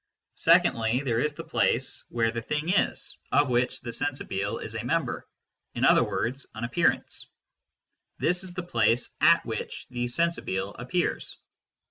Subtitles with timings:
[0.39, 4.73] Secondly there is the place where the thing is of which the" sen sibile" is
[4.73, 5.27] a member,
[5.75, 7.27] in other words an appearance;
[8.17, 11.37] this is the place at which the" sensibile" appears.